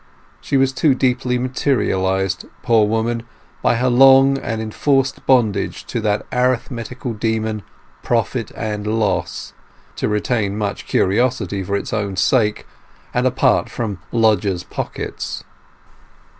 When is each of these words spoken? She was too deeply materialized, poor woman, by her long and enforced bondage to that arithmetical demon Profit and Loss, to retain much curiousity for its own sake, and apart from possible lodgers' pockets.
She 0.41 0.57
was 0.57 0.73
too 0.73 0.95
deeply 0.95 1.37
materialized, 1.37 2.47
poor 2.63 2.87
woman, 2.87 3.21
by 3.61 3.75
her 3.75 3.87
long 3.87 4.39
and 4.39 4.59
enforced 4.59 5.23
bondage 5.27 5.85
to 5.85 6.01
that 6.01 6.25
arithmetical 6.33 7.13
demon 7.13 7.61
Profit 8.01 8.51
and 8.55 8.87
Loss, 8.87 9.53
to 9.97 10.07
retain 10.09 10.57
much 10.57 10.87
curiousity 10.87 11.63
for 11.63 11.75
its 11.75 11.93
own 11.93 12.15
sake, 12.17 12.65
and 13.13 13.27
apart 13.27 13.69
from 13.69 13.97
possible 13.97 14.21
lodgers' 14.21 14.63
pockets. 14.63 15.43